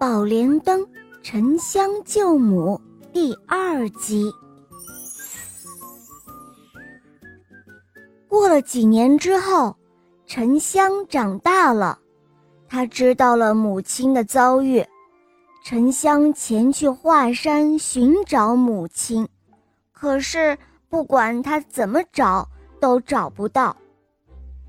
[0.00, 0.88] 宝莲灯，
[1.22, 2.80] 沉香救母
[3.12, 4.32] 第二集。
[8.26, 9.76] 过了几年之后，
[10.24, 11.98] 沉香长大了，
[12.66, 14.82] 他知道了母亲的遭遇。
[15.62, 19.28] 沉香前去华山寻找母亲，
[19.92, 20.56] 可是
[20.88, 22.48] 不管他怎么找，
[22.80, 23.76] 都找不到。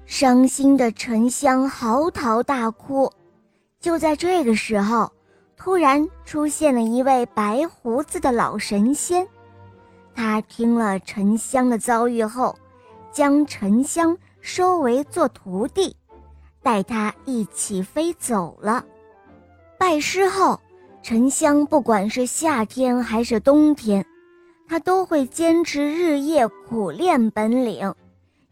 [0.06, 3.10] 伤心的沉香嚎啕大哭。
[3.80, 5.10] 就在这个时候。
[5.64, 9.28] 突然出现了一位白胡子的老神仙，
[10.16, 12.58] 他听了沉香的遭遇后，
[13.12, 15.96] 将沉香收为做徒弟，
[16.64, 18.84] 带他一起飞走了。
[19.78, 20.60] 拜师后，
[21.04, 24.04] 沉香不管是夏天还是冬天，
[24.68, 27.94] 他都会坚持日夜苦练本领，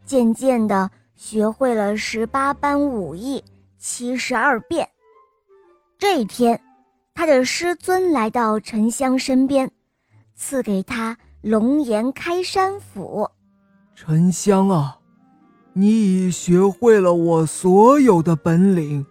[0.06, 3.42] 渐渐地学会了十八般武艺、
[3.80, 4.88] 七十二变。
[5.98, 6.62] 这一天。
[7.20, 9.70] 他的师尊来到沉香身边，
[10.34, 13.28] 赐给他龙颜开山斧。
[13.94, 15.00] 沉香啊，
[15.74, 15.88] 你
[16.28, 19.04] 已学会了我所有的本领，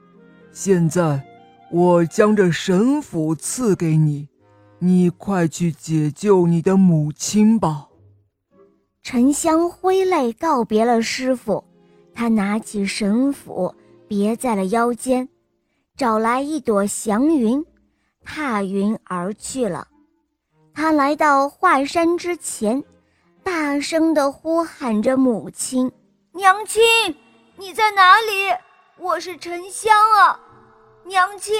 [0.51, 1.23] 现在
[1.71, 4.27] 我将这神斧赐给你，
[4.79, 7.89] 你快去解救你的母亲吧。
[9.03, 11.63] 沉香挥泪告别了师傅，
[12.16, 13.75] 他拿起神斧
[14.07, 15.29] 别在了腰间，
[15.95, 17.63] 找来一朵祥云。
[18.23, 19.88] 踏云而去了。
[20.73, 22.84] 他来到华山之前，
[23.44, 25.92] 大声地呼喊着母亲
[26.34, 26.81] ：“娘亲，
[27.58, 28.56] 你在哪里？
[28.97, 30.40] 我是沉香啊，
[31.03, 31.56] 娘亲，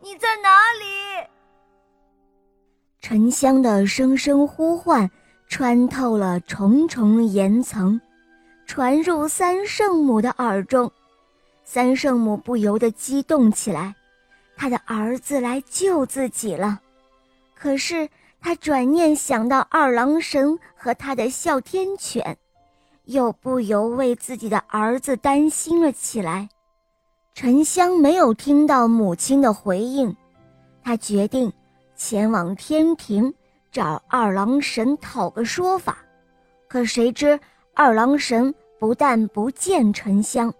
[0.00, 1.26] 你在哪里？”
[3.00, 5.08] 沉香的声声呼唤
[5.48, 8.00] 穿透了重重岩层，
[8.66, 10.90] 传入三圣母的耳中。
[11.64, 13.94] 三圣母不由得激动起来。
[14.60, 16.80] 他的儿子来救自己了，
[17.54, 18.08] 可是
[18.40, 22.36] 他转念想到二郎神和他的哮天犬，
[23.04, 26.48] 又不由为自己的儿子担心了起来。
[27.34, 30.14] 沉香没有听到母亲的回应，
[30.82, 31.52] 他决定
[31.94, 33.32] 前往天庭
[33.70, 35.98] 找二郎神讨个说法。
[36.66, 37.38] 可谁知
[37.74, 40.52] 二郎神不但不见沉香，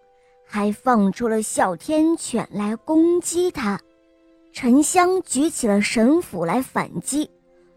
[0.47, 3.80] 还放出了哮天犬来攻击他。
[4.60, 7.30] 沉香举起了神斧来反击，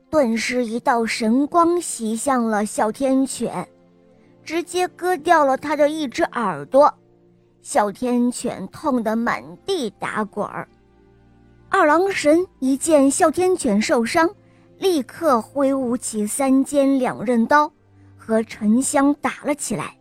[0.10, 3.68] 顿时一道神光袭向了哮天犬，
[4.44, 6.92] 直接割掉了他的一只耳朵。
[7.62, 10.68] 哮天犬痛得满地打滚儿。
[11.70, 14.28] 二郎神一见哮天犬受伤，
[14.80, 17.72] 立刻挥舞起三尖两刃刀，
[18.18, 19.96] 和沉香打了起来。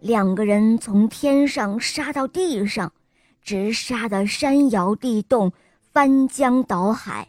[0.00, 2.92] 两个人从天上杀到地上，
[3.40, 5.50] 直杀得山摇地动。
[5.92, 7.26] 翻江倒海，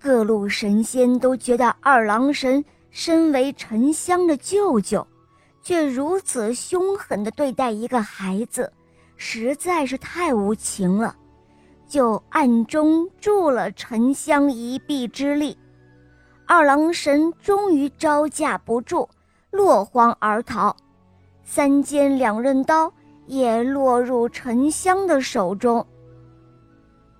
[0.00, 5.06] 各路神仙都觉得二郎神身为沉香的舅舅，
[5.62, 8.72] 却如此凶狠地对待一个孩子，
[9.16, 11.14] 实在是太无情了，
[11.86, 15.56] 就暗中助了沉香一臂之力。
[16.46, 19.08] 二郎神终于招架不住，
[19.50, 20.74] 落荒而逃，
[21.44, 22.90] 三尖两刃刀
[23.26, 25.86] 也落入沉香的手中。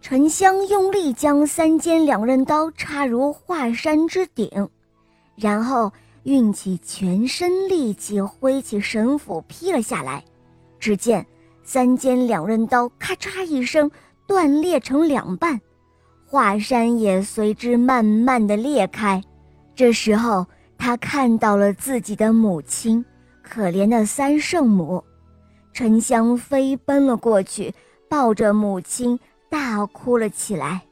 [0.00, 4.68] 沉香用力将三尖两刃刀插入华山之顶，
[5.36, 5.92] 然后
[6.22, 10.24] 运起全身力气挥起神斧劈了下来。
[10.78, 11.26] 只见
[11.62, 13.90] 三尖两刃刀咔嚓一声
[14.26, 15.60] 断裂成两半，
[16.24, 19.22] 华山也随之慢慢的裂开。
[19.74, 20.46] 这时候，
[20.78, 23.04] 他看到了自己的母亲，
[23.42, 25.02] 可怜的三圣母。
[25.72, 27.74] 沉香飞奔了过去，
[28.08, 29.18] 抱着母亲。
[29.48, 30.82] 大哭了起来。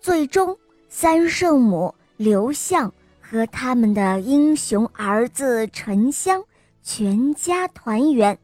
[0.00, 0.56] 最终，
[0.88, 6.42] 三圣母刘向和他们的英雄儿子沉香
[6.82, 8.38] 全家团圆，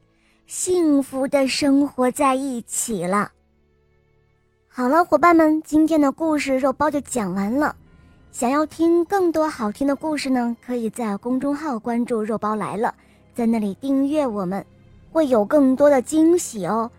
[0.46, 3.30] 幸福的生活在一起了。
[4.68, 7.76] 好了，伙伴们，今天的故事肉包就讲完了。
[8.32, 12.94] 想要听更多好听的故事呢，可以在公众号关注“肉包来了”，
[13.36, 14.64] 在那里订阅我们，
[15.12, 16.90] 会有更多的惊喜哦。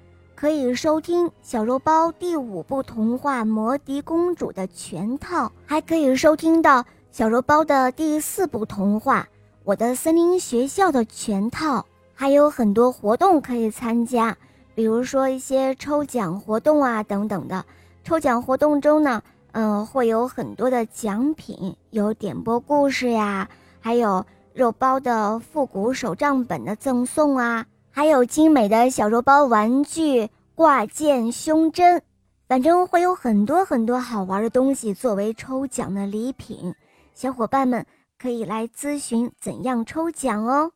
[0.43, 9.21] 可以收听小肉包第五部童话《魔笛公主》的全套，还可以收听到小肉包的第四部童话
[9.63, 14.35] 《我的森林学校》的全套，还有很多活动可以参加，
[14.75, 17.63] 比如说一些抽奖活动啊等等的。
[18.03, 19.21] 抽奖活动中呢，
[19.53, 23.47] 嗯，会有很多的奖品，有点播故事呀，
[23.79, 27.65] 还有肉包的复古手账本的赠送啊。
[27.95, 32.01] 还有精美的小肉包玩具挂件胸针，
[32.47, 36.73] 反正会有很多很多好玩的东西作为抽奖的礼品，
[37.13, 37.85] 小伙伴们
[38.17, 40.71] 可以来咨询怎样抽奖哦。